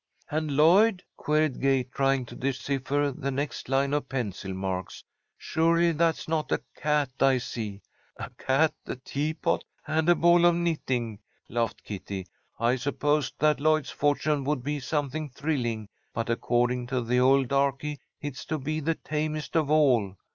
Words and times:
'""And 0.31 0.57
Lloyd?" 0.57 1.03
queried 1.15 1.61
Gay, 1.61 1.83
trying 1.83 2.25
to 2.25 2.35
decipher 2.35 3.13
the 3.15 3.29
next 3.29 3.69
line 3.69 3.93
of 3.93 4.09
pencil 4.09 4.51
marks. 4.51 5.03
"Surely 5.37 5.91
that's 5.91 6.27
not 6.27 6.51
a 6.51 6.63
cat 6.75 7.11
I 7.19 7.37
see." 7.37 7.83
"A 8.17 8.31
cat, 8.31 8.73
a 8.87 8.95
teapot, 8.95 9.63
and 9.85 10.09
a 10.09 10.15
ball 10.15 10.47
of 10.47 10.55
knitting," 10.55 11.19
laughed 11.49 11.83
Kitty. 11.83 12.25
"I 12.59 12.77
supposed 12.77 13.35
that 13.37 13.59
Lloyd's 13.59 13.91
fortune 13.91 14.43
would 14.45 14.63
be 14.63 14.79
something 14.79 15.29
thrilling, 15.29 15.87
but 16.15 16.31
according 16.31 16.87
to 16.87 17.03
the 17.03 17.19
old 17.19 17.49
darky, 17.49 17.99
it's 18.21 18.43
to 18.45 18.57
be 18.57 18.79
the 18.79 18.95
tamest 18.95 19.55
of 19.55 19.69
all. 19.69 20.15